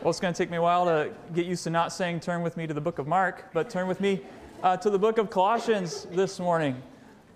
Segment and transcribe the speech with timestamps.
[0.00, 2.42] Well, it's going to take me a while to get used to not saying turn
[2.42, 4.20] with me to the book of Mark, but turn with me
[4.62, 6.80] uh, to the book of Colossians this morning.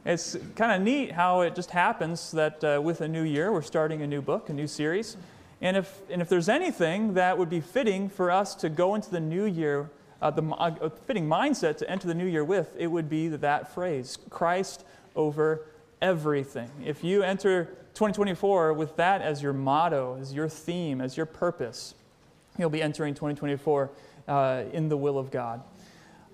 [0.07, 3.63] It's kind of neat how it just happens that uh, with a new year, we're
[3.63, 5.17] starting a new book, a new series.
[5.61, 9.11] And if, and if there's anything that would be fitting for us to go into
[9.11, 9.91] the new year,
[10.21, 13.75] uh, the uh, fitting mindset to enter the new year with, it would be that
[13.75, 14.85] phrase Christ
[15.17, 15.67] over
[16.01, 16.71] everything.
[16.85, 21.97] If you enter 2024 with that as your motto, as your theme, as your purpose,
[22.59, 23.91] You'll be entering 2024
[24.29, 25.63] uh, in the will of God.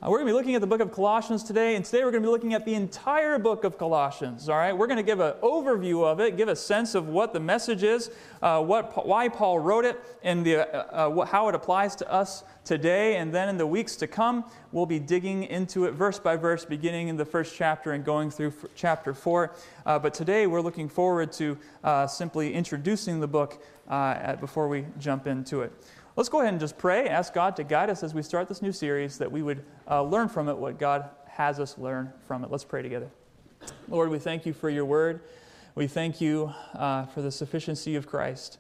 [0.00, 2.12] Uh, we're going to be looking at the book of Colossians today, and today we're
[2.12, 4.48] going to be looking at the entire book of Colossians.
[4.48, 7.32] All right, we're going to give an overview of it, give a sense of what
[7.32, 11.56] the message is, uh, what, why Paul wrote it, and the, uh, uh how it
[11.56, 13.16] applies to us today.
[13.16, 16.64] And then in the weeks to come, we'll be digging into it verse by verse,
[16.64, 19.54] beginning in the first chapter and going through chapter four.
[19.84, 23.60] Uh, but today we're looking forward to uh, simply introducing the book
[24.40, 25.72] before we jump into it.
[26.18, 28.60] Let's go ahead and just pray, ask God to guide us as we start this
[28.60, 32.42] new series, that we would uh, learn from it what God has us learn from
[32.42, 32.50] it.
[32.50, 33.08] Let's pray together.
[33.86, 35.20] Lord, we thank you for your word.
[35.76, 38.58] We thank you uh, for the sufficiency of Christ.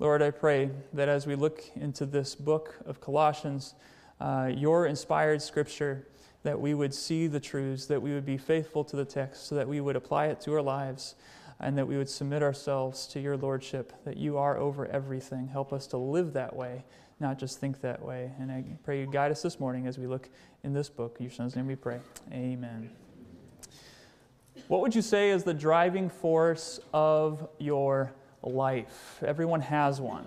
[0.00, 3.76] Lord, I pray that as we look into this book of Colossians,
[4.20, 6.04] uh, your inspired scripture,
[6.42, 9.54] that we would see the truths, that we would be faithful to the text, so
[9.54, 11.14] that we would apply it to our lives
[11.60, 15.48] and that we would submit ourselves to your lordship, that you are over everything.
[15.48, 16.84] Help us to live that way,
[17.18, 18.32] not just think that way.
[18.38, 20.28] And I pray you guide us this morning as we look
[20.62, 21.16] in this book.
[21.18, 21.98] In your son's name we pray.
[22.32, 22.90] Amen.
[24.68, 29.22] What would you say is the driving force of your life?
[29.26, 30.26] Everyone has one.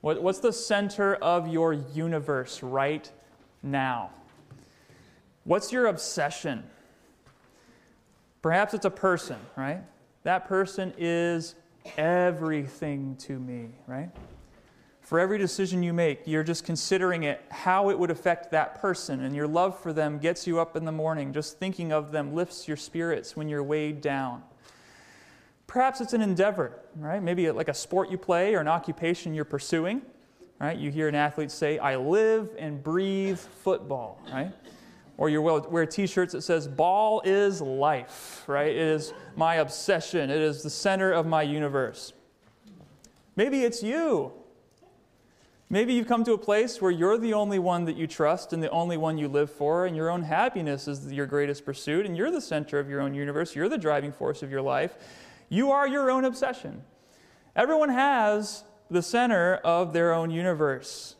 [0.00, 3.10] what's the center of your universe right
[3.62, 4.10] now?
[5.44, 6.64] What's your obsession?
[8.40, 9.82] Perhaps it's a person, right?
[10.26, 11.54] That person is
[11.96, 14.10] everything to me, right?
[15.00, 19.22] For every decision you make, you're just considering it, how it would affect that person,
[19.22, 21.32] and your love for them gets you up in the morning.
[21.32, 24.42] Just thinking of them lifts your spirits when you're weighed down.
[25.68, 27.22] Perhaps it's an endeavor, right?
[27.22, 30.02] Maybe like a sport you play or an occupation you're pursuing,
[30.58, 30.76] right?
[30.76, 34.50] You hear an athlete say, I live and breathe football, right?
[35.18, 38.68] Or you wear t shirts that says, Ball is life, right?
[38.68, 42.12] It is my obsession, it is the center of my universe.
[43.34, 44.32] Maybe it's you.
[45.68, 48.62] Maybe you've come to a place where you're the only one that you trust and
[48.62, 52.16] the only one you live for, and your own happiness is your greatest pursuit, and
[52.16, 53.54] you're the center of your own universe.
[53.54, 54.94] You're the driving force of your life.
[55.48, 56.84] You are your own obsession.
[57.56, 61.16] Everyone has the center of their own universe.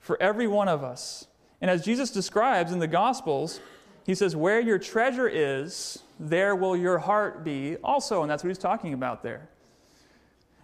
[0.00, 1.28] For every one of us.
[1.64, 3.58] And as Jesus describes in the Gospels,
[4.04, 8.20] he says, Where your treasure is, there will your heart be also.
[8.20, 9.48] And that's what he's talking about there.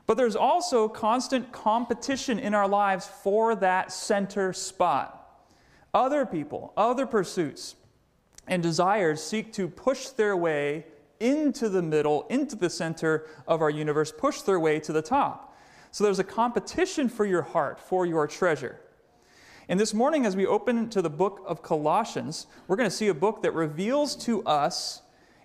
[0.07, 5.41] But there's also constant competition in our lives for that center spot.
[5.95, 7.77] Other people, other pursuits,
[8.47, 10.85] and desires seek to push their way
[11.19, 15.57] into the middle, into the center of our universe, push their way to the top.
[15.93, 18.79] So there's a competition for your heart, for your treasure.
[19.71, 23.07] And this morning, as we open to the book of Colossians, we're going to see
[23.07, 25.03] a book that reveals to us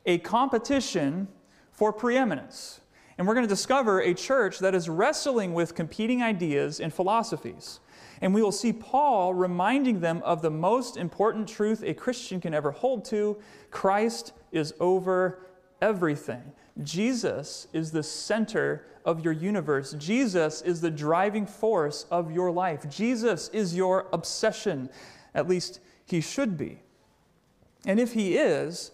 [0.08, 1.28] a competition
[1.72, 2.81] for preeminence.
[3.19, 7.81] And we're going to discover a church that is wrestling with competing ideas and philosophies.
[8.19, 12.56] And we will see Paul reminding them of the most important truth a Christian can
[12.56, 13.38] ever hold to
[13.69, 15.46] Christ is over
[15.84, 16.42] everything.
[16.84, 19.94] Jesus is the center of your universe.
[19.94, 22.90] Jesus is the driving force of your life.
[22.90, 24.90] Jesus is your obsession.
[25.34, 26.81] At least he should be.
[27.86, 28.91] And if he is,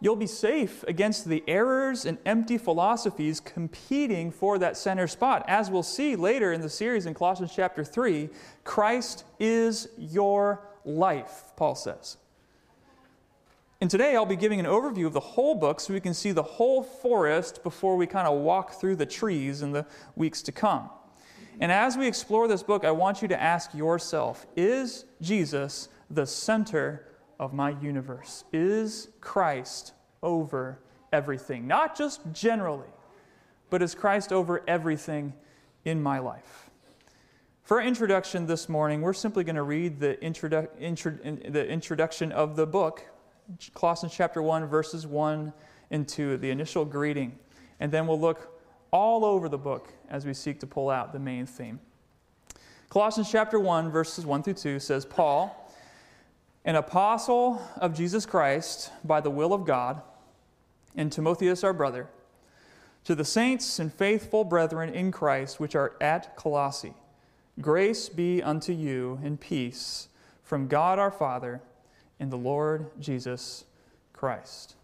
[0.00, 5.44] you'll be safe against the errors and empty philosophies competing for that center spot.
[5.46, 8.30] As we'll see later in the series in Colossians chapter 3,
[8.64, 12.16] Christ is your life, Paul says.
[13.80, 16.32] And today I'll be giving an overview of the whole book so we can see
[16.32, 19.86] the whole forest before we kind of walk through the trees in the
[20.16, 20.90] weeks to come.
[21.60, 26.26] And as we explore this book, I want you to ask yourself Is Jesus the
[26.26, 27.06] center
[27.38, 28.44] of my universe?
[28.52, 30.78] Is Christ over
[31.10, 31.66] everything?
[31.66, 32.88] Not just generally,
[33.70, 35.32] but is Christ over everything
[35.86, 36.70] in my life?
[37.62, 42.30] For our introduction this morning, we're simply going to read the, introdu- intro- the introduction
[42.32, 43.04] of the book
[43.74, 45.52] Colossians chapter 1, verses 1
[45.90, 47.38] and 2, the initial greeting.
[47.80, 48.60] And then we'll look
[48.90, 51.80] all over the book as we seek to pull out the main theme.
[52.88, 55.72] Colossians chapter 1, verses 1 through 2 says, Paul,
[56.64, 60.02] an apostle of Jesus Christ by the will of God,
[60.96, 62.08] and Timotheus our brother,
[63.04, 66.94] to the saints and faithful brethren in Christ which are at Colossae
[67.60, 70.08] Grace be unto you and peace
[70.42, 71.60] from God our Father
[72.20, 73.64] and the Lord Jesus
[74.12, 74.76] Christ.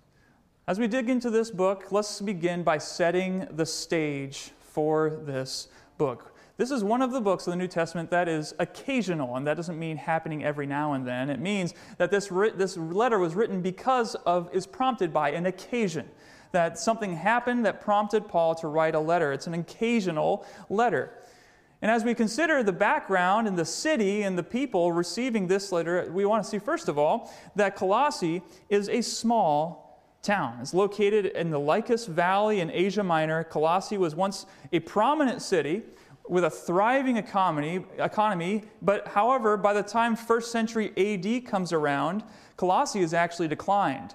[0.67, 6.33] As we dig into this book, let's begin by setting the stage for this book.
[6.57, 9.55] This is one of the books of the New Testament that is occasional, and that
[9.59, 11.29] doesn't mean happening every now and then.
[11.29, 16.09] It means that this, this letter was written because of, is prompted by an occasion.
[16.53, 19.33] That something happened that prompted Paul to write a letter.
[19.33, 21.13] It's an occasional letter.
[21.83, 26.11] And as we consider the background and the city and the people receiving this letter,
[26.11, 30.59] we want to see, first of all, that Colossae is a small town.
[30.61, 33.45] It's located in the Lycus Valley in Asia Minor.
[33.45, 35.83] Colossae was once a prominent city
[36.29, 42.25] with a thriving economy, economy, but however, by the time first century AD comes around,
[42.57, 44.15] Colossae has actually declined.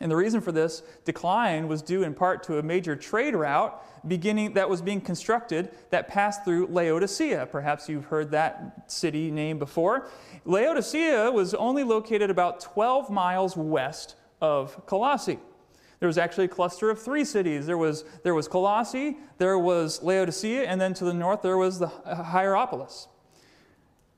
[0.00, 3.82] And the reason for this decline was due in part to a major trade route
[4.06, 7.48] beginning that was being constructed that passed through Laodicea.
[7.50, 10.08] Perhaps you've heard that city name before.
[10.44, 15.38] Laodicea was only located about 12 miles west of Colossae.
[16.00, 17.66] There was actually a cluster of three cities.
[17.66, 21.80] There was, there was Colossae, there was Laodicea, and then to the north there was
[21.80, 23.08] the Hierapolis.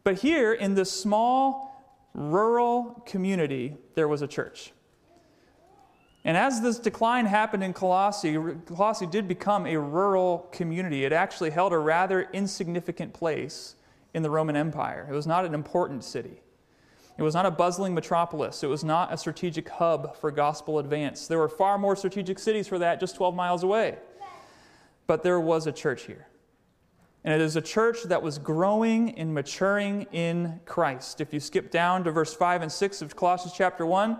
[0.04, 1.70] But here, in this small
[2.14, 4.72] rural community, there was a church.
[6.25, 8.37] And as this decline happened in Colossae,
[8.67, 11.05] Colossae did become a rural community.
[11.05, 13.76] It actually held a rather insignificant place
[14.12, 15.06] in the Roman Empire.
[15.08, 16.43] It was not an important city.
[17.17, 18.62] It was not a bustling metropolis.
[18.62, 21.26] It was not a strategic hub for gospel advance.
[21.26, 23.99] There were far more strategic cities for that just 12 miles away.
[25.06, 26.26] But there was a church here.
[27.25, 31.20] And it is a church that was growing and maturing in Christ.
[31.20, 34.16] If you skip down to verse 5 and 6 of Colossians chapter 1,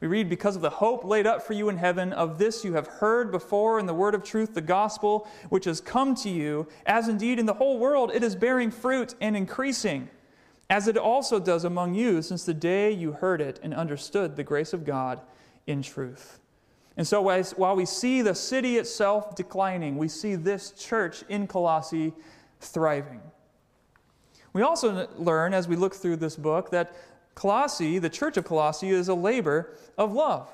[0.00, 2.74] we read, Because of the hope laid up for you in heaven, of this you
[2.74, 6.68] have heard before in the word of truth, the gospel, which has come to you,
[6.86, 10.08] as indeed in the whole world it is bearing fruit and increasing,
[10.70, 14.44] as it also does among you since the day you heard it and understood the
[14.44, 15.20] grace of God
[15.66, 16.38] in truth.
[16.96, 22.12] And so, while we see the city itself declining, we see this church in Colossae
[22.60, 23.20] thriving.
[24.52, 26.96] We also learn as we look through this book that
[27.38, 30.50] Colossae, the church of Colossae, is a labor of love.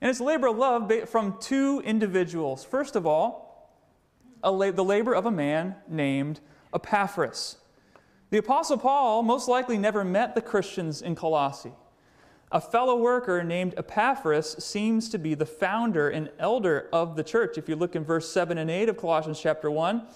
[0.00, 2.64] And it's a labor of love from two individuals.
[2.64, 3.72] First of all,
[4.44, 6.38] la- the labor of a man named
[6.72, 7.56] Epaphras.
[8.30, 11.72] The Apostle Paul most likely never met the Christians in Colossae.
[12.52, 17.58] A fellow worker named Epaphras seems to be the founder and elder of the church.
[17.58, 20.06] If you look in verse 7 and 8 of Colossians chapter 1,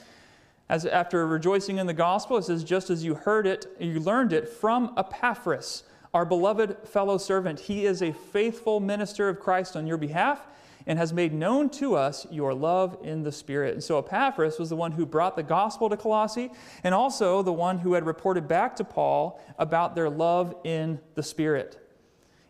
[0.71, 4.33] as after rejoicing in the gospel, it says, just as you heard it, you learned
[4.33, 5.83] it from Epaphras,
[6.15, 7.59] our beloved fellow servant.
[7.59, 10.47] He is a faithful minister of Christ on your behalf
[10.87, 13.75] and has made known to us your love in the Spirit.
[13.75, 16.53] And so Epaphras was the one who brought the gospel to Colossae
[16.85, 21.23] and also the one who had reported back to Paul about their love in the
[21.25, 21.85] Spirit.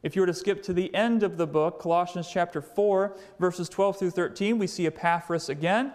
[0.02, 3.70] If you were to skip to the end of the book, Colossians chapter 4, verses
[3.70, 5.94] 12 through 13, we see Epaphras again.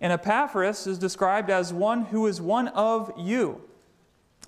[0.00, 3.62] And Epaphras is described as one who is one of you,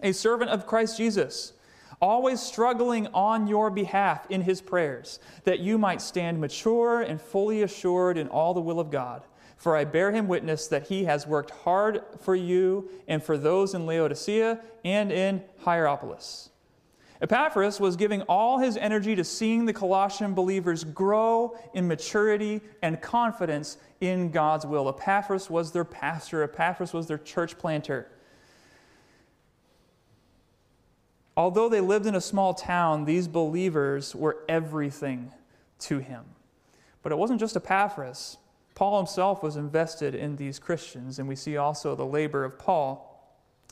[0.02, 1.54] a servant of Christ Jesus,
[2.00, 7.62] always struggling on your behalf in his prayers, that you might stand mature and fully
[7.62, 9.22] assured in all the will of God.
[9.56, 13.74] For I bear him witness that he has worked hard for you and for those
[13.74, 16.50] in Laodicea and in Hierapolis.
[17.20, 23.00] Epaphras was giving all his energy to seeing the Colossian believers grow in maturity and
[23.02, 24.88] confidence in God's will.
[24.88, 28.08] Epaphras was their pastor, Epaphras was their church planter.
[31.36, 35.30] Although they lived in a small town, these believers were everything
[35.80, 36.24] to him.
[37.02, 38.38] But it wasn't just Epaphras.
[38.74, 43.08] Paul himself was invested in these Christians, and we see also the labor of Paul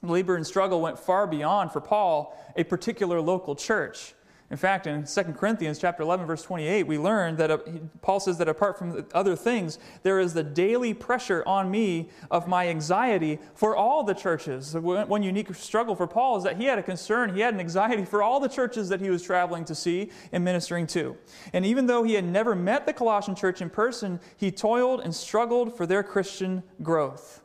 [0.02, 4.14] labor and struggle went far beyond, for Paul, a particular local church.
[4.48, 7.58] In fact, in 2 Corinthians chapter 11 verse 28, we learn that uh,
[8.00, 12.46] Paul says that apart from other things, there is the daily pressure on me of
[12.46, 14.74] my anxiety for all the churches.
[14.74, 18.04] One unique struggle for Paul is that he had a concern, he had an anxiety
[18.04, 21.16] for all the churches that he was traveling to see and ministering to.
[21.52, 25.12] And even though he had never met the Colossian church in person, he toiled and
[25.12, 27.42] struggled for their Christian growth.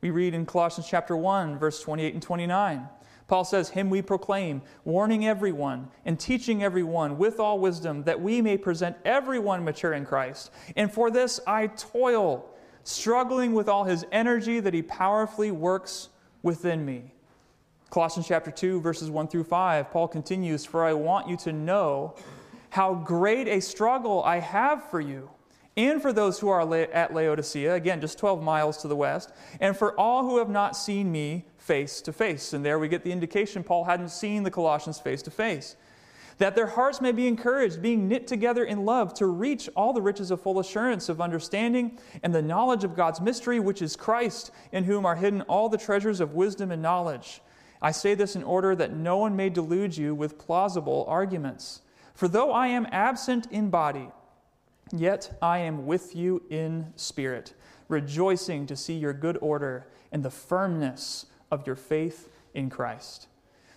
[0.00, 2.88] We read in Colossians chapter 1, verse 28 and 29.
[3.26, 8.42] Paul says, Him we proclaim, warning everyone and teaching everyone with all wisdom, that we
[8.42, 10.50] may present everyone mature in Christ.
[10.76, 12.48] And for this I toil,
[12.82, 16.10] struggling with all his energy that he powerfully works
[16.42, 17.12] within me.
[17.90, 22.14] Colossians chapter 2, verses 1 through 5, Paul continues, For I want you to know
[22.70, 25.30] how great a struggle I have for you
[25.76, 29.76] and for those who are at Laodicea, again, just 12 miles to the west, and
[29.76, 32.52] for all who have not seen me face to face.
[32.52, 35.76] And there we get the indication Paul hadn't seen the Colossians face to face.
[36.38, 40.02] That their hearts may be encouraged, being knit together in love, to reach all the
[40.02, 44.50] riches of full assurance of understanding and the knowledge of God's mystery, which is Christ,
[44.72, 47.40] in whom are hidden all the treasures of wisdom and knowledge.
[47.80, 51.82] I say this in order that no one may delude you with plausible arguments.
[52.14, 54.08] For though I am absent in body,
[54.92, 57.54] Yet I am with you in spirit,
[57.88, 63.28] rejoicing to see your good order and the firmness of your faith in Christ.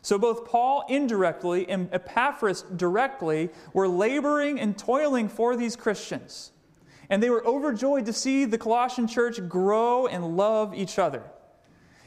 [0.01, 6.51] So, both Paul indirectly and Epaphras directly were laboring and toiling for these Christians.
[7.09, 11.23] And they were overjoyed to see the Colossian church grow and love each other.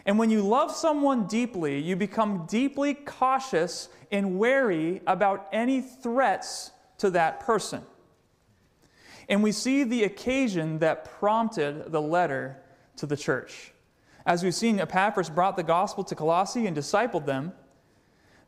[0.07, 6.71] And when you love someone deeply, you become deeply cautious and wary about any threats
[6.99, 7.83] to that person.
[9.31, 12.57] And we see the occasion that prompted the letter
[12.97, 13.73] to the church.
[14.27, 17.53] As we've seen, Epaphras brought the gospel to Colossae and discipled them.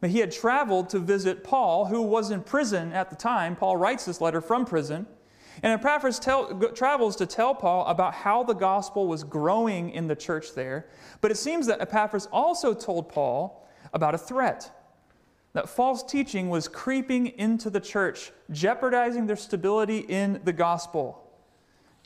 [0.00, 3.54] But he had traveled to visit Paul, who was in prison at the time.
[3.54, 5.06] Paul writes this letter from prison.
[5.62, 10.16] And Epaphras tell, travels to tell Paul about how the gospel was growing in the
[10.16, 10.88] church there.
[11.20, 14.81] But it seems that Epaphras also told Paul about a threat
[15.52, 21.18] that false teaching was creeping into the church, jeopardizing their stability in the gospel.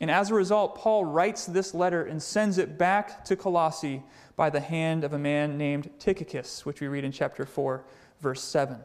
[0.00, 4.02] And as a result, Paul writes this letter and sends it back to Colossae
[4.34, 7.84] by the hand of a man named Tychicus, which we read in chapter 4,
[8.20, 8.78] verse 7.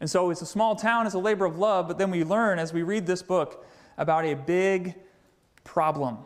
[0.00, 2.58] And so it's a small town, it's a labor of love, but then we learn
[2.58, 3.64] as we read this book
[3.96, 4.94] about a big
[5.64, 6.18] problem.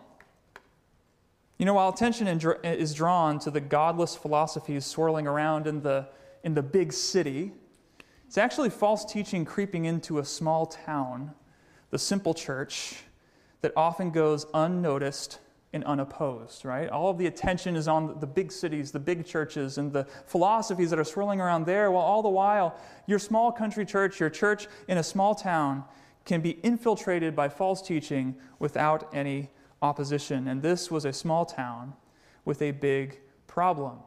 [1.58, 6.08] You know, while attention is drawn to the godless philosophies swirling around in the
[6.44, 7.52] in the big city.
[8.26, 11.32] It's actually false teaching creeping into a small town,
[11.90, 13.02] the simple church,
[13.60, 15.38] that often goes unnoticed
[15.72, 16.88] and unopposed, right?
[16.88, 20.90] All of the attention is on the big cities, the big churches, and the philosophies
[20.90, 24.66] that are swirling around there, while all the while, your small country church, your church
[24.88, 25.84] in a small town,
[26.24, 29.50] can be infiltrated by false teaching without any
[29.82, 30.48] opposition.
[30.48, 31.94] And this was a small town
[32.44, 33.98] with a big problem.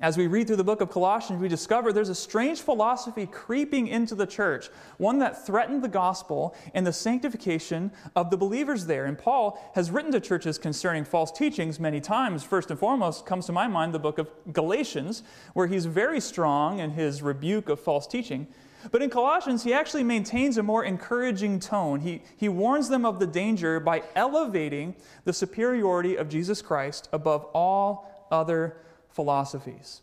[0.00, 3.88] As we read through the book of Colossians, we discover there's a strange philosophy creeping
[3.88, 9.04] into the church, one that threatened the gospel and the sanctification of the believers there.
[9.04, 12.42] And Paul has written to churches concerning false teachings many times.
[12.42, 15.22] First and foremost comes to my mind the book of Galatians,
[15.52, 18.46] where he's very strong in his rebuke of false teaching.
[18.90, 22.00] But in Colossians, he actually maintains a more encouraging tone.
[22.00, 27.44] He, he warns them of the danger by elevating the superiority of Jesus Christ above
[27.52, 28.78] all other
[29.12, 30.02] philosophies.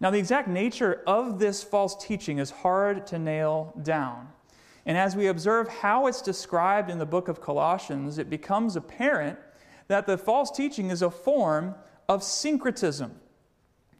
[0.00, 4.28] Now, the exact nature of this false teaching is hard to nail down.
[4.84, 9.38] And as we observe how it's described in the book of Colossians, it becomes apparent
[9.86, 11.76] that the false teaching is a form
[12.08, 13.12] of syncretism.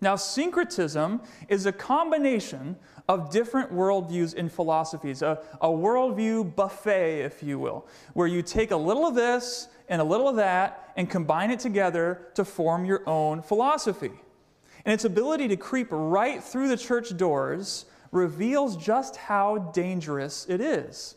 [0.01, 2.75] Now, syncretism is a combination
[3.09, 8.73] of different worldviews and philosophies, a, a worldview buffet, if you will, where you take
[8.73, 12.87] a little of this and a little of that and combine it together to form
[12.87, 14.11] your own philosophy.
[14.87, 20.63] And its ability to creep right through the church doors reveals just how dangerous it
[20.63, 21.17] is.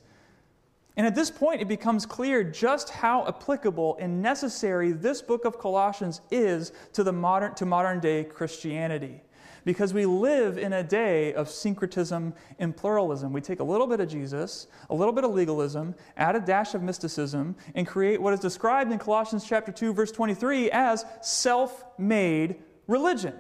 [0.98, 5.58] And at this point, it becomes clear just how applicable and necessary this book of
[5.58, 9.22] Colossians is to, the modern, to modern day Christianity
[9.66, 13.34] because we live in a day of syncretism and pluralism.
[13.34, 16.76] We take a little bit of Jesus, a little bit of legalism, add a dash
[16.76, 22.58] of mysticism, and create what is described in Colossians chapter 2 verse 23 as self-made
[22.88, 23.34] religion.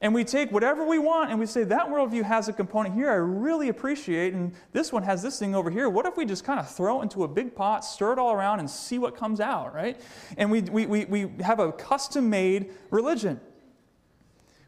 [0.00, 3.10] And we take whatever we want and we say, that worldview has a component here
[3.10, 5.88] I really appreciate, and this one has this thing over here.
[5.88, 8.32] What if we just kind of throw it into a big pot, stir it all
[8.32, 9.98] around, and see what comes out, right?
[10.36, 13.40] And we, we, we, we have a custom made religion.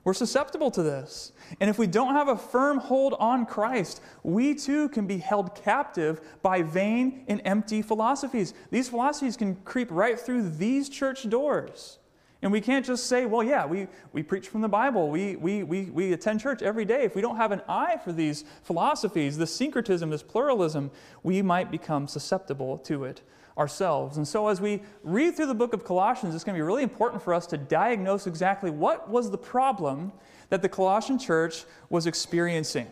[0.06, 1.32] We're susceptible to this.
[1.58, 5.56] And if we don't have a firm hold on Christ, we too can be held
[5.56, 8.54] captive by vain and empty philosophies.
[8.70, 11.98] These philosophies can creep right through these church doors.
[12.40, 15.64] And we can't just say, well, yeah, we, we preach from the Bible, we, we,
[15.64, 17.02] we, we attend church every day.
[17.02, 20.92] If we don't have an eye for these philosophies, this syncretism, this pluralism,
[21.24, 23.22] we might become susceptible to it
[23.58, 24.16] ourselves.
[24.16, 26.82] And so, as we read through the book of Colossians, it's going to be really
[26.82, 30.12] important for us to diagnose exactly what was the problem
[30.50, 32.86] that the Colossian church was experiencing.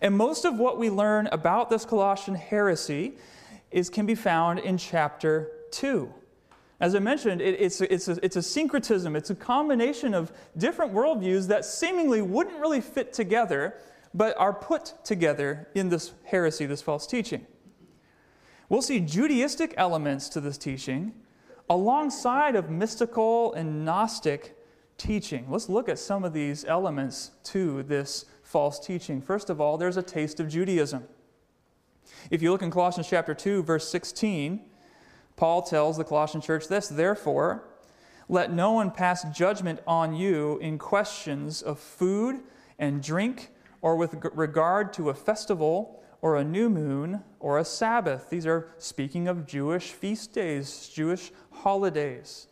[0.00, 3.14] And most of what we learn about this Colossian heresy
[3.70, 6.12] is, can be found in chapter 2.
[6.80, 10.94] As I mentioned, it, it's, it's, a, it's a syncretism, it's a combination of different
[10.94, 13.74] worldviews that seemingly wouldn't really fit together,
[14.14, 17.46] but are put together in this heresy, this false teaching.
[18.70, 21.12] We'll see Judaistic elements to this teaching
[21.68, 24.56] alongside of mystical and Gnostic
[24.96, 25.46] teaching.
[25.50, 29.20] Let's look at some of these elements to this false teaching.
[29.20, 31.04] First of all, there's a taste of Judaism.
[32.30, 34.60] If you look in Colossians chapter 2 verse 16,
[35.36, 37.64] Paul tells the Colossian church this, therefore,
[38.28, 42.40] let no one pass judgment on you in questions of food
[42.78, 43.50] and drink
[43.82, 48.30] or with regard to a festival or a new moon or a Sabbath.
[48.30, 52.46] These are speaking of Jewish feast days, Jewish holidays.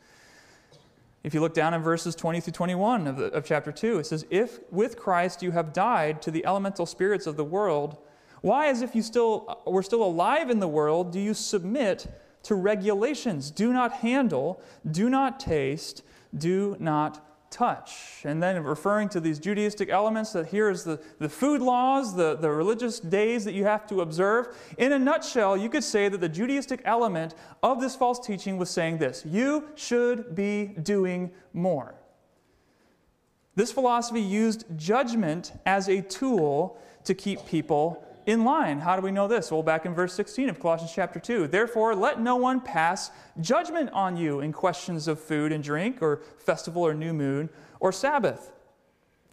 [1.24, 4.06] If you look down in verses 20 through 21 of, the, of chapter 2, it
[4.06, 7.98] says, If with Christ you have died to the elemental spirits of the world,
[8.40, 12.06] why, as if you still uh, were still alive in the world, do you submit
[12.44, 13.50] to regulations?
[13.50, 16.02] Do not handle, do not taste,
[16.36, 18.22] do not touch.
[18.24, 22.36] And then referring to these Judaistic elements, that here is the, the food laws, the,
[22.36, 24.56] the religious days that you have to observe.
[24.76, 28.70] In a nutshell, you could say that the Judaistic element of this false teaching was
[28.70, 31.94] saying this you should be doing more.
[33.54, 38.78] This philosophy used judgment as a tool to keep people in line.
[38.78, 39.50] How do we know this?
[39.50, 41.48] Well, back in verse 16 of Colossians chapter 2.
[41.48, 46.20] Therefore, let no one pass judgment on you in questions of food and drink, or
[46.36, 47.48] festival or new moon,
[47.80, 48.52] or Sabbath.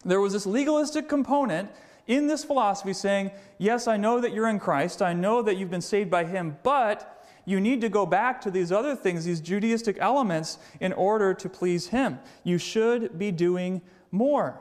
[0.06, 1.70] There was this legalistic component
[2.06, 5.70] in this philosophy saying, Yes, I know that you're in Christ, I know that you've
[5.70, 9.42] been saved by Him, but you need to go back to these other things, these
[9.42, 12.18] Judaistic elements, in order to please Him.
[12.44, 14.58] You should be doing more.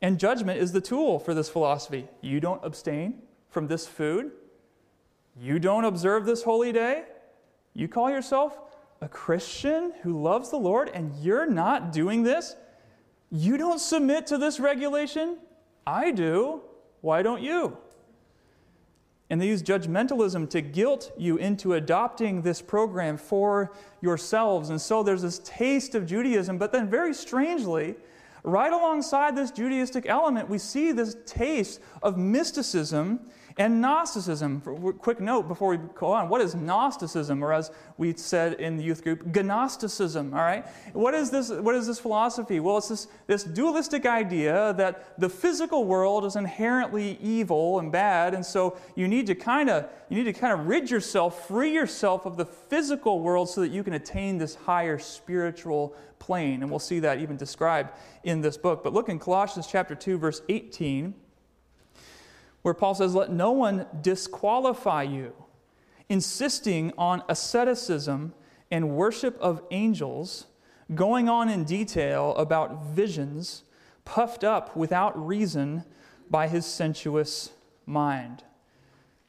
[0.00, 2.08] And judgment is the tool for this philosophy.
[2.22, 4.32] You don't abstain, from this food?
[5.40, 7.04] You don't observe this holy day?
[7.74, 8.58] You call yourself
[9.00, 12.56] a Christian who loves the Lord and you're not doing this?
[13.30, 15.38] You don't submit to this regulation?
[15.86, 16.62] I do.
[17.00, 17.76] Why don't you?
[19.30, 24.70] And they use judgmentalism to guilt you into adopting this program for yourselves.
[24.70, 27.96] And so there's this taste of Judaism, but then very strangely,
[28.42, 33.20] right alongside this Judaistic element, we see this taste of mysticism
[33.58, 34.60] and Gnosticism.
[35.00, 38.84] Quick note before we go on what is Gnosticism, or as we said in the
[38.84, 40.32] youth group, Gnosticism?
[40.32, 40.64] All right?
[40.92, 42.60] What is this, what is this philosophy?
[42.60, 48.32] Well, it's this, this dualistic idea that the physical world is inherently evil and bad,
[48.32, 51.72] and so you need to kind of you need to kind of rid yourself, free
[51.72, 56.62] yourself of the physical world so that you can attain this higher spiritual plane.
[56.62, 57.90] And we'll see that even described
[58.24, 58.82] in this book.
[58.82, 61.12] But look in Colossians chapter 2, verse 18
[62.62, 65.32] where Paul says, Let no one disqualify you,
[66.08, 68.34] insisting on asceticism
[68.70, 70.46] and worship of angels,
[70.94, 73.64] going on in detail about visions,
[74.04, 75.84] puffed up without reason
[76.30, 77.50] by his sensuous
[77.86, 78.42] mind.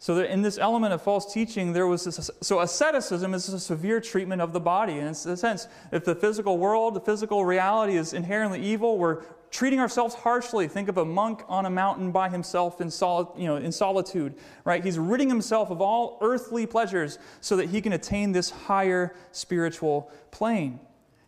[0.01, 2.31] So in this element of false teaching, there was this.
[2.41, 4.93] So asceticism is a severe treatment of the body.
[4.93, 9.23] And in a sense, if the physical world, the physical reality is inherently evil, we're
[9.51, 10.67] treating ourselves harshly.
[10.67, 14.35] Think of a monk on a mountain by himself in, sol- you know, in solitude,
[14.63, 14.83] right?
[14.83, 20.11] He's ridding himself of all earthly pleasures so that he can attain this higher spiritual
[20.31, 20.79] plane.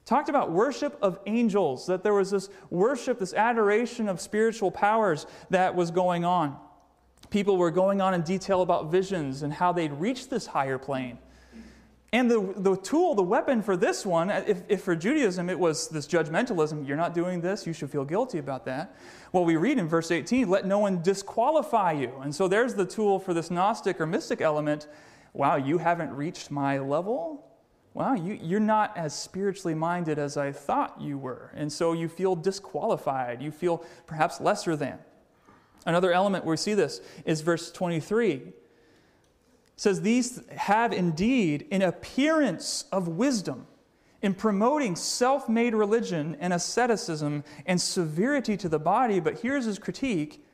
[0.06, 5.26] Talked about worship of angels, that there was this worship, this adoration of spiritual powers
[5.50, 6.58] that was going on.
[7.30, 11.18] People were going on in detail about visions and how they'd reached this higher plane.
[12.14, 15.88] And the, the tool, the weapon for this one, if, if for Judaism it was
[15.88, 18.98] this judgmentalism, you're not doing this, you should feel guilty about that.
[19.32, 22.12] Well, we read in verse 18, let no one disqualify you.
[22.22, 24.88] And so there's the tool for this Gnostic or mystic element.
[25.34, 27.48] Wow, you haven't reached my level?
[27.94, 31.52] Wow, you, you're not as spiritually minded as I thought you were.
[31.56, 33.42] And so you feel disqualified.
[33.42, 35.00] You feel perhaps lesser than.
[35.86, 38.52] Another element where we see this is verse 23
[39.82, 43.66] says these have indeed an appearance of wisdom
[44.22, 49.80] in promoting self made religion and asceticism and severity to the body, but here's his
[49.80, 50.46] critique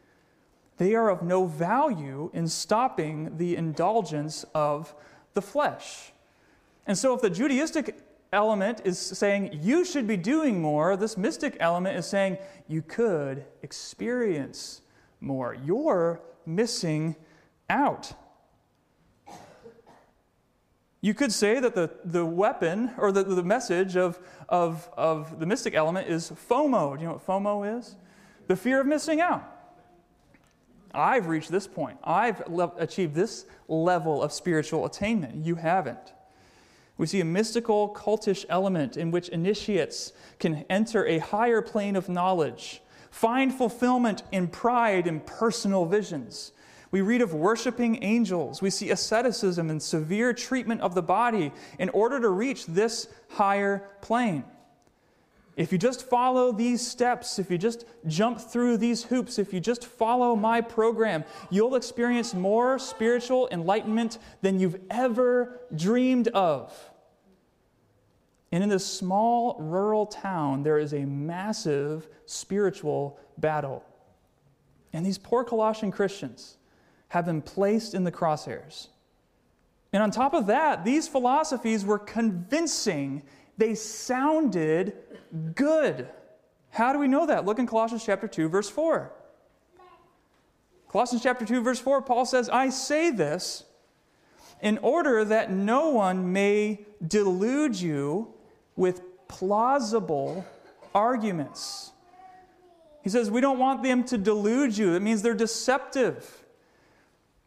[0.78, 4.96] they are of no value in stopping the indulgence of
[5.34, 6.13] the flesh.
[6.86, 7.96] And so, if the Judaistic
[8.32, 12.38] element is saying you should be doing more, this mystic element is saying
[12.70, 14.84] you could experience
[15.20, 15.54] more.
[15.54, 17.18] You're missing
[17.70, 18.13] out.
[21.02, 25.46] You could say that the, the weapon or the, the message of, of, of the
[25.46, 26.96] mystic element is FOMO.
[26.96, 27.96] Do you know what FOMO is?
[28.48, 29.44] The fear of missing out.
[30.94, 32.00] I've reached this point.
[32.04, 35.46] I've le- achieved this level of spiritual attainment.
[35.46, 36.14] You haven't.
[36.98, 42.10] We see a mystical, cultish element in which initiates can enter a higher plane of
[42.10, 42.82] knowledge,
[43.12, 46.54] find fulfillment in pride and personal visions,
[46.91, 48.62] We read of worshiping angels.
[48.62, 53.84] We see asceticism and severe treatment of the body in order to reach this higher
[54.02, 54.45] plane.
[55.58, 59.60] If you just follow these steps, if you just jump through these hoops, if you
[59.60, 66.71] just follow my program, you'll experience more spiritual enlightenment than you've ever dreamed of.
[68.52, 73.84] And in this small rural town, there is a massive spiritual battle.
[74.93, 76.58] And these poor Colossian Christians
[77.10, 78.88] have been placed in the crosshairs.
[79.93, 83.24] And on top of that, these philosophies were convincing
[83.58, 84.93] they sounded
[85.56, 86.08] good.
[86.70, 87.46] How do we know that?
[87.46, 89.12] Look in Colossians chapter 2 verse 4.
[90.89, 93.63] Colossians chapter 2 verse 4 Paul says, "I say this
[94.62, 98.34] in order that no one may delude you
[98.76, 100.46] with plausible
[100.93, 101.91] arguments."
[103.02, 104.93] He says, "We don't want them to delude you.
[104.93, 106.37] It means they're deceptive."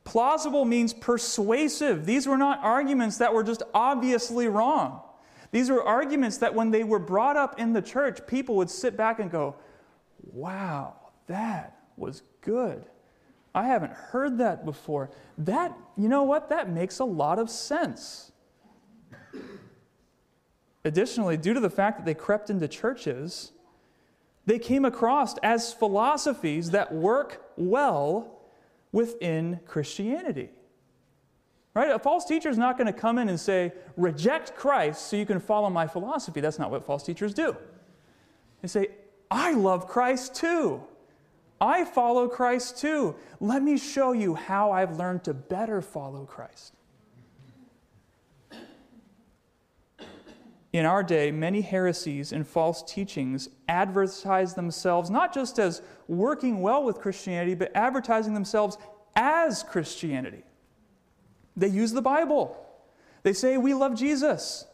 [0.04, 2.06] Plausible means persuasive.
[2.06, 5.00] These were not arguments that were just obviously wrong.
[5.52, 8.96] These were arguments that when they were brought up in the church, people would sit
[8.96, 9.56] back and go,
[10.32, 10.94] wow,
[11.26, 12.84] that was good.
[13.54, 15.10] I haven't heard that before.
[15.38, 16.50] That, you know what?
[16.50, 18.30] That makes a lot of sense.
[20.84, 23.52] Additionally, due to the fact that they crept into churches,
[24.46, 28.39] they came across as philosophies that work well
[28.92, 30.50] within Christianity.
[31.74, 31.90] Right?
[31.90, 35.26] A false teacher is not going to come in and say, reject Christ so you
[35.26, 36.40] can follow my philosophy.
[36.40, 37.56] That's not what false teachers do.
[38.60, 38.88] They say,
[39.30, 40.82] I love Christ too.
[41.60, 43.14] I follow Christ too.
[43.38, 46.74] Let me show you how I've learned to better follow Christ.
[50.72, 56.84] In our day, many heresies and false teachings advertise themselves not just as working well
[56.84, 58.78] with Christianity, but advertising themselves
[59.16, 60.44] as Christianity.
[61.56, 62.56] They use the Bible.
[63.24, 64.64] They say, We love Jesus.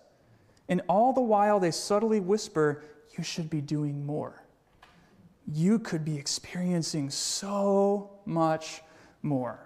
[0.68, 2.84] And all the while, they subtly whisper,
[3.16, 4.42] You should be doing more.
[5.50, 8.82] You could be experiencing so much
[9.22, 9.60] more.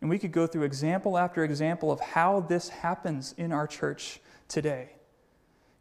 [0.00, 4.20] And we could go through example after example of how this happens in our church
[4.48, 4.93] today.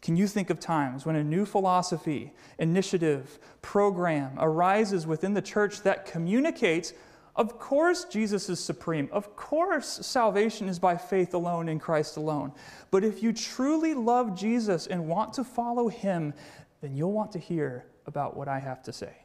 [0.04, 5.82] Can you think of times when a new philosophy, initiative, program arises within the church
[5.84, 6.94] that communicates
[7.36, 9.10] of course, Jesus is supreme.
[9.12, 12.52] Of course, salvation is by faith alone in Christ alone.
[12.92, 16.36] But if you truly love Jesus and want to follow him,
[16.82, 19.16] then you'll want to hear about what I have to say.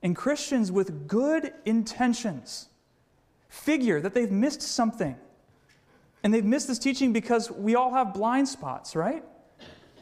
[0.00, 2.68] And Christians with good intentions
[3.48, 5.16] figure that they've missed something.
[6.22, 9.24] And they've missed this teaching because we all have blind spots, right?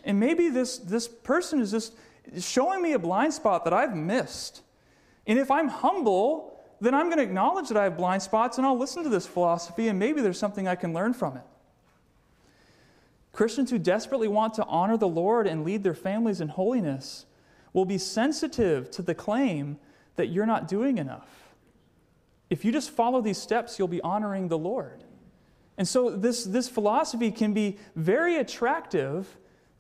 [0.04, 1.94] And maybe this, this person is just
[2.38, 4.62] showing me a blind spot that I've missed.
[5.26, 8.66] And if I'm humble, then I'm going to acknowledge that I have blind spots and
[8.66, 11.42] I'll listen to this philosophy and maybe there's something I can learn from it.
[13.32, 17.26] Christians who desperately want to honor the Lord and lead their families in holiness
[17.72, 19.78] will be sensitive to the claim
[20.16, 21.52] that you're not doing enough.
[22.48, 25.02] If you just follow these steps, you'll be honoring the Lord.
[25.78, 29.36] And so, this, this philosophy can be very attractive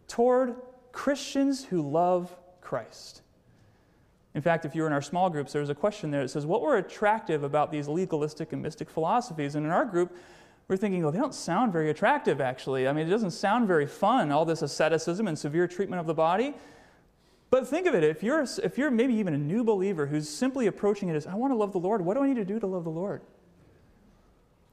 [0.08, 0.56] toward
[0.92, 3.22] Christians who love Christ.
[4.34, 6.28] In fact, if you were in our small groups, there was a question there that
[6.28, 9.54] says, What were attractive about these legalistic and mystic philosophies?
[9.54, 10.14] And in our group,
[10.68, 12.88] we're thinking, well, they don't sound very attractive, actually.
[12.88, 16.14] I mean, it doesn't sound very fun, all this asceticism and severe treatment of the
[16.14, 16.54] body.
[17.50, 20.66] But think of it if you're, if you're maybe even a new believer who's simply
[20.66, 22.58] approaching it as, I want to love the Lord, what do I need to do
[22.58, 23.22] to love the Lord?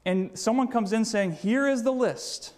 [0.04, 2.52] And someone comes in saying, Here is the list.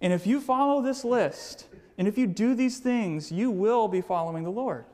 [0.00, 1.66] And if you follow this list,
[1.98, 4.84] and if you do these things, you will be following the Lord.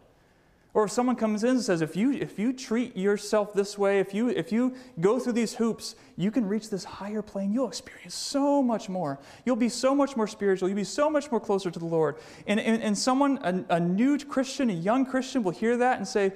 [0.75, 4.01] Or if someone comes in and says, if you, if you treat yourself this way,
[4.01, 7.53] if you, if you go through these hoops, you can reach this higher plane.
[7.53, 9.19] You'll experience so much more.
[9.45, 10.69] You'll be so much more spiritual.
[10.69, 12.17] You'll be so much more closer to the Lord.
[12.47, 16.09] And, and, and someone, a, a new Christian, a young Christian, will hear that and
[16.09, 16.33] say,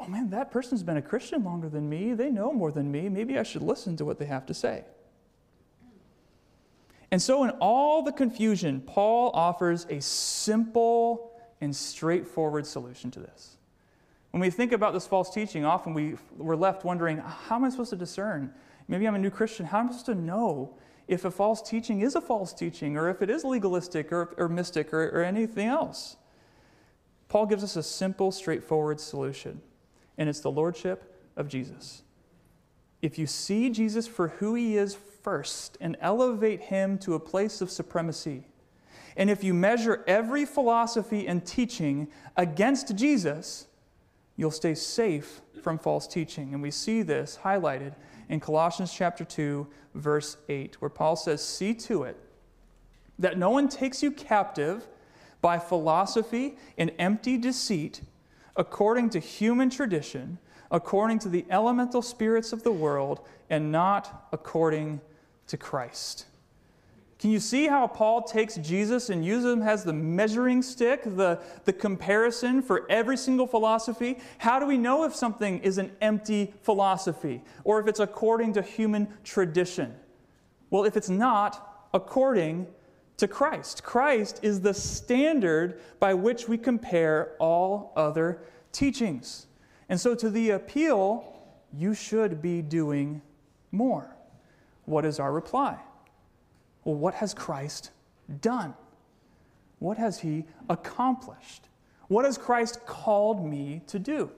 [0.00, 2.14] oh man, that person's been a Christian longer than me.
[2.14, 3.08] They know more than me.
[3.08, 4.84] Maybe I should listen to what they have to say.
[7.10, 13.56] And so, in all the confusion, Paul offers a simple and straightforward solution to this.
[14.30, 17.70] When we think about this false teaching, often we, we're left wondering how am I
[17.70, 18.52] supposed to discern?
[18.86, 19.66] Maybe I'm a new Christian.
[19.66, 20.76] How am I supposed to know
[21.08, 24.48] if a false teaching is a false teaching or if it is legalistic or, or
[24.48, 26.16] mystic or, or anything else?
[27.28, 29.60] Paul gives us a simple, straightforward solution,
[30.20, 32.02] and it's the Lordship of Jesus.
[33.00, 37.62] If you see Jesus for who he is first and elevate him to a place
[37.62, 38.44] of supremacy,
[39.16, 43.66] and if you measure every philosophy and teaching against Jesus,
[44.36, 46.52] you'll stay safe from false teaching.
[46.52, 47.94] And we see this highlighted
[48.28, 52.18] in Colossians chapter 2, verse 8, where Paul says, See to it
[53.18, 54.86] that no one takes you captive
[55.40, 58.02] by philosophy and empty deceit,
[58.60, 60.36] according to human tradition,
[60.70, 65.00] according to the elemental spirits of the world, and not according
[65.46, 66.26] to Christ.
[67.18, 71.40] Can you see how Paul takes Jesus and uses him as the measuring stick, the,
[71.64, 74.18] the comparison for every single philosophy?
[74.36, 78.62] How do we know if something is an empty philosophy or if it's according to
[78.62, 79.94] human tradition?
[80.68, 82.66] Well, if it's not according
[83.20, 88.40] to Christ, Christ is the standard by which we compare all other
[88.72, 89.46] teachings.
[89.90, 93.20] And so, to the appeal, you should be doing
[93.72, 94.16] more.
[94.86, 95.78] What is our reply?
[96.84, 97.90] Well, what has Christ
[98.40, 98.72] done?
[99.80, 101.68] What has he accomplished?
[102.08, 104.30] What has Christ called me to do?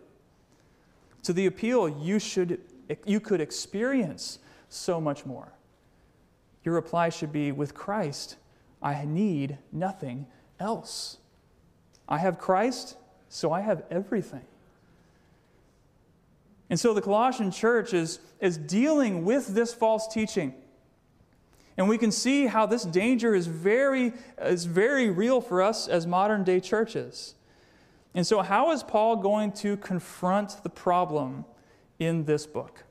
[1.23, 2.61] To the appeal, you, should,
[3.07, 5.53] you could experience so much more.
[6.64, 8.37] Your reply should be with Christ,
[8.83, 10.27] I need nothing
[10.59, 11.18] else.
[12.09, 12.97] I have Christ,
[13.29, 14.45] so I have everything.
[16.68, 20.55] And so the Colossian church is, is dealing with this false teaching.
[21.77, 26.07] And we can see how this danger is very, is very real for us as
[26.07, 27.35] modern day churches.
[28.14, 31.47] And so, how is Paul going to confront the problem
[31.99, 32.85] in this book?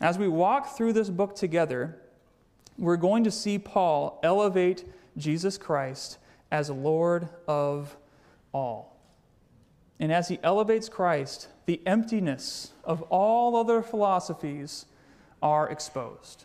[0.00, 1.98] As we walk through this book together,
[2.78, 4.84] we're going to see Paul elevate
[5.16, 6.18] Jesus Christ
[6.50, 7.96] as Lord of
[8.52, 9.00] all.
[10.00, 14.86] And as he elevates Christ, the emptiness of all other philosophies
[15.42, 16.44] are exposed.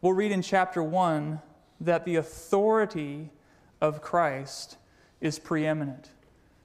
[0.00, 1.40] We'll read in chapter 1
[1.80, 3.30] that the authority
[3.80, 4.76] of Christ
[5.20, 6.10] is preeminent.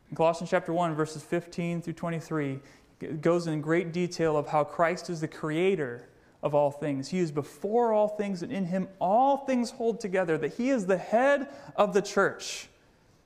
[0.09, 2.59] In Colossians chapter 1, verses 15 through 23,
[2.99, 6.09] it goes in great detail of how Christ is the creator
[6.43, 7.09] of all things.
[7.09, 10.85] He is before all things, and in him all things hold together, that he is
[10.85, 12.67] the head of the church.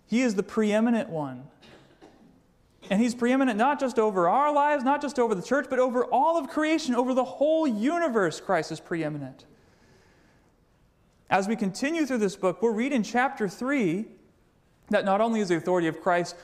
[0.07, 1.47] He is the preeminent one.
[2.89, 6.05] And he's preeminent not just over our lives, not just over the church, but over
[6.05, 9.45] all of creation, over the whole universe, Christ is preeminent.
[11.29, 14.05] As we continue through this book, we'll read in chapter 3
[14.89, 16.35] that not only is the authority of Christ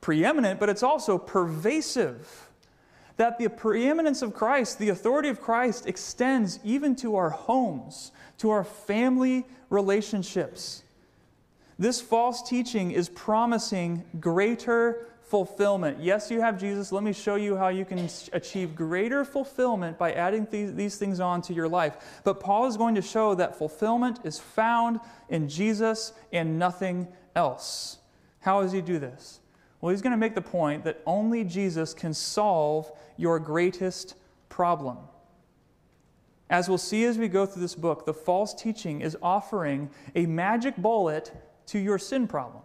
[0.00, 2.49] preeminent, but it's also pervasive.
[3.16, 8.50] That the preeminence of Christ, the authority of Christ, extends even to our homes, to
[8.50, 10.82] our family relationships.
[11.78, 15.98] This false teaching is promising greater fulfillment.
[16.00, 16.90] Yes, you have Jesus.
[16.92, 21.40] Let me show you how you can achieve greater fulfillment by adding these, things on
[21.42, 22.20] to your life.
[22.24, 27.98] But Paul is going to show that fulfillment is found in Jesus and nothing else.
[28.40, 29.39] How does he do this?
[29.80, 34.14] Well, he's going to make the point that only Jesus can solve your greatest
[34.48, 34.98] problem.
[36.48, 40.26] As we'll see as we go through this book, the false teaching is offering a
[40.26, 41.32] magic bullet
[41.66, 42.62] to your sin problem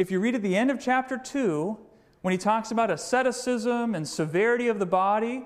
[0.00, 1.76] if you read at the end of chapter 2,
[2.22, 5.44] when he talks about asceticism and severity of the body,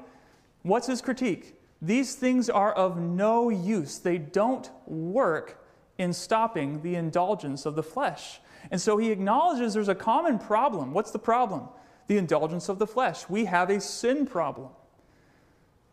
[0.62, 1.58] what's his critique?
[1.82, 3.98] These things are of no use.
[3.98, 5.66] They don't work
[5.98, 8.38] in stopping the indulgence of the flesh.
[8.70, 10.92] And so he acknowledges there's a common problem.
[10.92, 11.68] What's the problem?
[12.06, 13.28] The indulgence of the flesh.
[13.28, 14.70] We have a sin problem.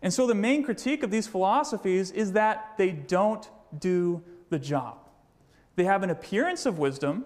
[0.02, 4.98] And so the main critique of these philosophies is that they don't do the job.
[5.76, 7.26] They have an appearance of wisdom,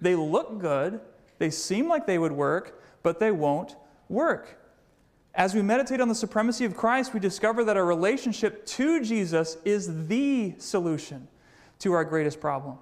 [0.00, 1.00] they look good,
[1.38, 3.76] they seem like they would work, but they won't
[4.08, 4.58] work.
[5.34, 9.56] As we meditate on the supremacy of Christ, we discover that our relationship to Jesus
[9.64, 11.28] is the solution
[11.78, 12.78] to our greatest problem.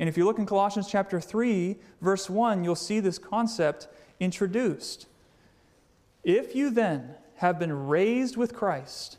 [0.00, 3.86] And if you look in Colossians chapter 3, verse 1, you'll see this concept
[4.18, 5.06] introduced.
[6.24, 9.18] If you then have been raised with Christ,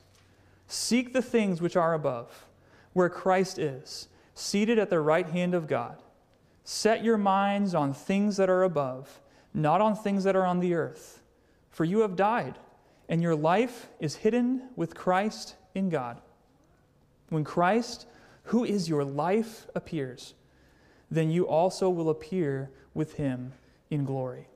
[0.65, 2.47] seek the things which are above,
[2.93, 6.01] where Christ is, seated at the right hand of God.
[6.63, 9.21] Set your minds on things that are above,
[9.53, 11.21] not on things that are on the earth.
[11.69, 12.57] For you have died,
[13.07, 16.19] and your life is hidden with Christ in God.
[17.29, 18.07] When Christ,
[18.45, 20.33] who is your life, appears,
[21.11, 23.51] then you also will appear with him
[23.89, 24.47] in glory.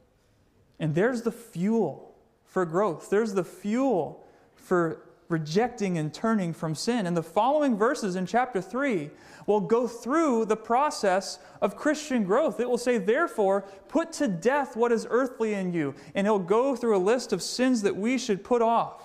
[0.79, 2.15] And there's the fuel
[2.45, 3.09] for growth.
[3.09, 7.05] There's the fuel for rejecting and turning from sin.
[7.05, 9.09] And the following verses in chapter 3
[9.47, 12.59] will go through the process of Christian growth.
[12.59, 15.95] It will say, Therefore, put to death what is earthly in you.
[16.13, 19.01] And it'll go through a list of sins that we should put off.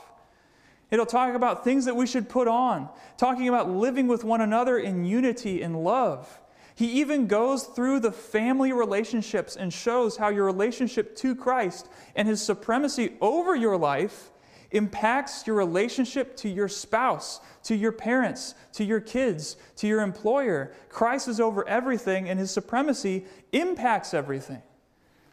[0.91, 4.79] It'll talk about things that we should put on, talking about living with one another
[4.79, 6.41] in unity and love.
[6.81, 12.27] He even goes through the family relationships and shows how your relationship to Christ and
[12.27, 14.31] his supremacy over your life
[14.71, 20.73] impacts your relationship to your spouse, to your parents, to your kids, to your employer.
[20.89, 24.63] Christ is over everything, and his supremacy impacts everything.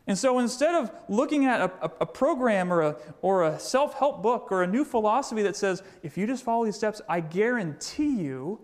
[0.05, 3.93] And so instead of looking at a, a, a program or a, or a self
[3.93, 7.21] help book or a new philosophy that says, if you just follow these steps, I
[7.21, 8.59] guarantee you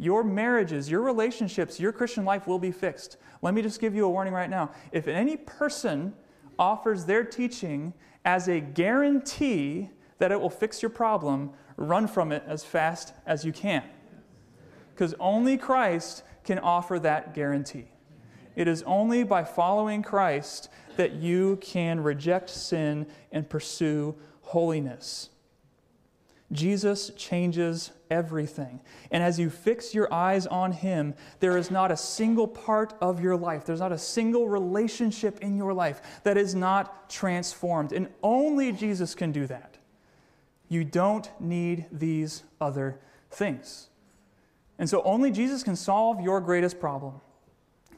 [0.00, 3.18] your marriages, your relationships, your Christian life will be fixed.
[3.42, 4.70] Let me just give you a warning right now.
[4.92, 6.14] If any person
[6.58, 7.92] offers their teaching
[8.24, 13.44] as a guarantee that it will fix your problem, run from it as fast as
[13.44, 13.82] you can.
[14.94, 17.86] Because only Christ can offer that guarantee.
[18.56, 25.28] It is only by following Christ that you can reject sin and pursue holiness.
[26.52, 28.80] Jesus changes everything.
[29.10, 33.20] And as you fix your eyes on Him, there is not a single part of
[33.20, 37.92] your life, there's not a single relationship in your life that is not transformed.
[37.92, 39.78] And only Jesus can do that.
[40.68, 42.98] You don't need these other
[43.30, 43.88] things.
[44.78, 47.20] And so only Jesus can solve your greatest problem.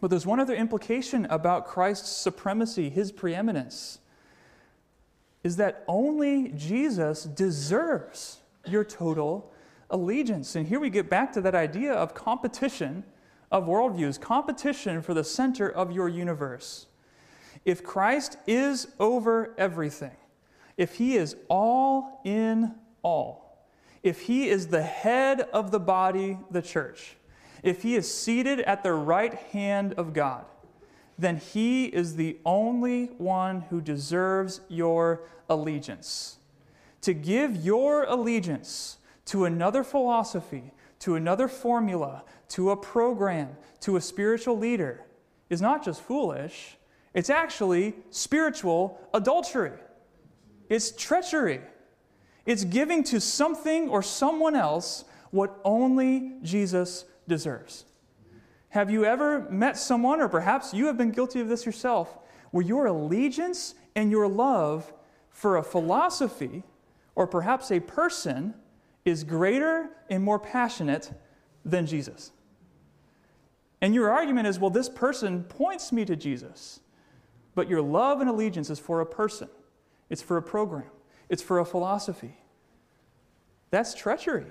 [0.01, 4.01] But there's one other implication about Christ's supremacy, his preeminence,
[5.45, 9.53] is that only Jesus deserves your total
[9.93, 10.57] allegiance.
[10.57, 13.05] And here we get back to that idea of competition
[13.53, 16.87] of worldviews, competition for the center of your universe.
[17.65, 20.17] If Christ is over everything,
[20.77, 23.67] if he is all in all,
[24.03, 27.17] if he is the head of the body, the church,
[27.63, 30.47] if he is seated at the right hand of God,
[31.19, 36.39] then he is the only one who deserves your allegiance
[37.03, 44.01] to give your allegiance to another philosophy, to another formula, to a program, to a
[44.01, 45.05] spiritual leader
[45.51, 46.77] is not just foolish,
[47.15, 49.73] it's actually spiritual adultery.
[50.69, 51.61] It's treachery.
[52.47, 57.85] It's giving to something or someone else what only Jesus deserves.
[58.71, 62.19] Have you ever met someone, or perhaps you have been guilty of this yourself,
[62.51, 64.91] where your allegiance and your love
[65.29, 66.63] for a philosophy
[67.15, 68.55] or perhaps a person
[69.05, 71.13] is greater and more passionate
[71.65, 72.33] than Jesus.
[73.81, 76.81] And your argument is well, this person points me to Jesus.
[77.55, 79.49] But your love and allegiance is for a person,
[80.09, 80.91] it's for a program,
[81.29, 82.37] it's for a philosophy.
[83.71, 84.47] That's treachery.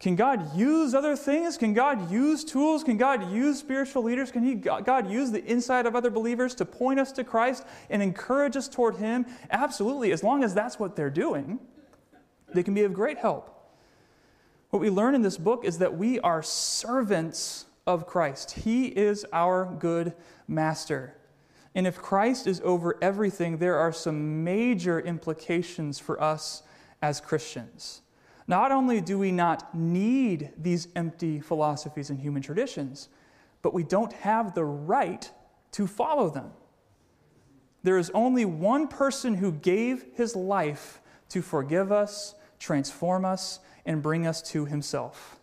[0.00, 1.56] Can God use other things?
[1.56, 2.82] Can God use tools?
[2.82, 4.30] Can God use spiritual leaders?
[4.30, 8.02] Can he, God use the inside of other believers to point us to Christ and
[8.02, 9.24] encourage us toward Him?
[9.50, 11.60] Absolutely, as long as that's what they're doing,
[12.54, 13.50] they can be of great help.
[14.70, 19.26] What we learn in this book is that we are servants of Christ, He is
[19.32, 20.14] our good
[20.48, 21.16] master.
[21.74, 26.62] And if Christ is over everything, there are some major implications for us
[27.02, 28.02] as Christians.
[28.46, 33.08] Not only do we not need these empty philosophies and human traditions,
[33.62, 35.30] but we don't have the right
[35.72, 36.52] to follow them.
[37.82, 44.02] There is only one person who gave his life to forgive us, transform us, and
[44.02, 45.38] bring us to himself.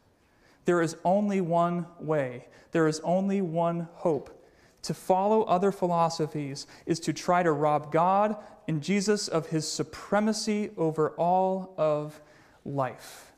[0.65, 4.37] There is only one way, there is only one hope.
[4.83, 8.35] To follow other philosophies is to try to rob God
[8.67, 12.19] and Jesus of his supremacy over all of
[12.65, 13.31] life.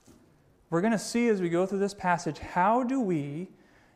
[0.69, 3.49] We're going to see as we go through this passage how do we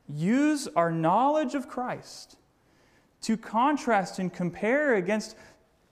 [0.09, 2.37] use our knowledge of Christ
[3.21, 5.35] to contrast and compare against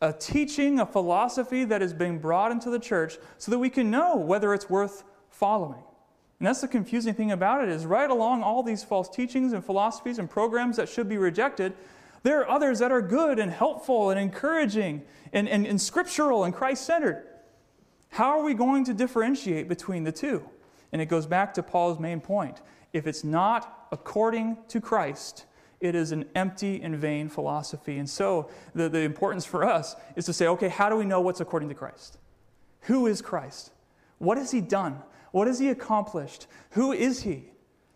[0.06, 3.90] a teaching, a philosophy that is being brought into the church so that we can
[3.90, 5.84] know whether it's worth following.
[6.40, 9.66] And that's the confusing thing about it is right along all these false teachings and
[9.66, 11.74] philosophies and programs that should be rejected,
[12.22, 15.02] there are others that are good and helpful and encouraging
[15.34, 17.26] and, and, and scriptural and Christ centered.
[18.10, 20.48] How are we going to differentiate between the two?
[20.92, 22.62] And it goes back to Paul's main point.
[22.94, 25.46] If it's not according to Christ,
[25.80, 27.98] it is an empty and vain philosophy.
[27.98, 31.22] And so the, the importance for us is to say, okay, how do we know
[31.22, 32.18] what's according to Christ?
[32.82, 33.72] Who is Christ?
[34.18, 35.00] What has he done?
[35.32, 36.48] What has he accomplished?
[36.72, 37.50] Who is he?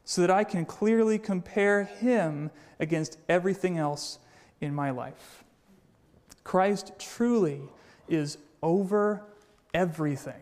[0.03, 4.19] So that I can clearly compare him against everything else
[4.59, 5.43] in my life.
[6.43, 7.61] Christ truly
[8.07, 9.23] is over
[9.73, 10.41] everything.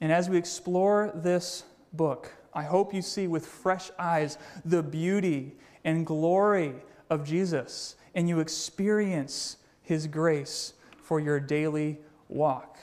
[0.00, 5.56] And as we explore this book, I hope you see with fresh eyes the beauty
[5.84, 6.74] and glory
[7.08, 12.78] of Jesus and you experience his grace for your daily walk.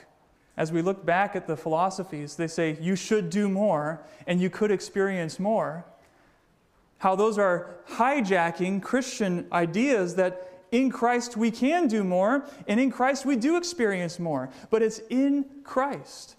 [0.57, 4.49] As we look back at the philosophies, they say you should do more and you
[4.49, 5.85] could experience more.
[6.99, 12.91] how those are hijacking Christian ideas that in Christ we can do more, and in
[12.91, 14.49] Christ we do experience more.
[14.69, 16.35] But it's in Christ.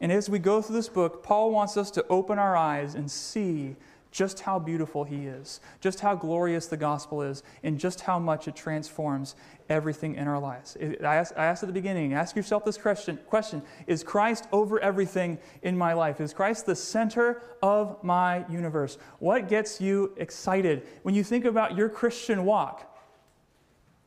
[0.00, 3.10] And as we go through this book, Paul wants us to open our eyes and
[3.10, 3.76] see
[4.14, 8.46] just how beautiful he is, just how glorious the gospel is, and just how much
[8.46, 9.34] it transforms
[9.68, 10.76] everything in our lives.
[10.80, 14.78] I asked, I asked at the beginning, ask yourself this question, question Is Christ over
[14.78, 16.20] everything in my life?
[16.20, 18.98] Is Christ the center of my universe?
[19.18, 22.96] What gets you excited when you think about your Christian walk?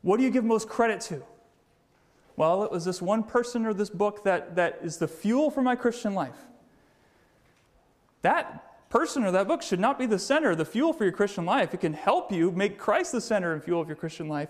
[0.03, 1.21] What do you give most credit to?
[2.37, 5.61] Well, it was this one person or this book that, that is the fuel for
[5.61, 6.37] my Christian life.
[8.21, 11.45] That person or that book should not be the center, the fuel for your Christian
[11.45, 11.73] life.
[11.73, 14.49] It can help you make Christ the center and fuel of your Christian life,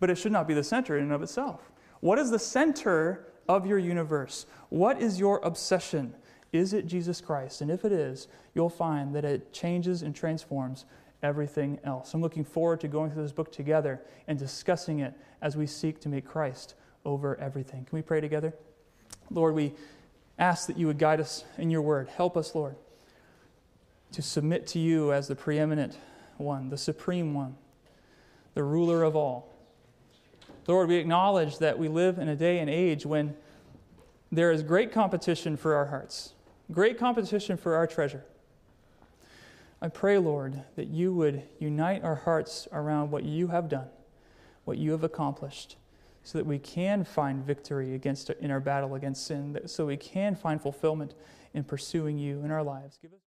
[0.00, 1.70] but it should not be the center in and of itself.
[2.00, 4.46] What is the center of your universe?
[4.70, 6.14] What is your obsession?
[6.52, 7.60] Is it Jesus Christ?
[7.60, 10.86] And if it is, you'll find that it changes and transforms
[11.22, 12.14] everything else.
[12.14, 16.00] I'm looking forward to going through this book together and discussing it as we seek
[16.00, 16.74] to make Christ
[17.04, 17.84] over everything.
[17.84, 18.54] Can we pray together?
[19.30, 19.72] Lord, we
[20.38, 22.08] ask that you would guide us in your word.
[22.08, 22.76] Help us, Lord
[24.14, 25.98] to submit to you as the preeminent
[26.36, 27.56] one, the supreme one,
[28.54, 29.52] the ruler of all.
[30.66, 33.34] Lord, we acknowledge that we live in a day and age when
[34.30, 36.32] there is great competition for our hearts,
[36.70, 38.24] great competition for our treasure.
[39.82, 43.88] I pray, Lord, that you would unite our hearts around what you have done,
[44.64, 45.76] what you have accomplished,
[46.22, 50.34] so that we can find victory against in our battle against sin, so we can
[50.34, 51.14] find fulfillment
[51.52, 52.98] in pursuing you in our lives.
[53.02, 53.20] Give us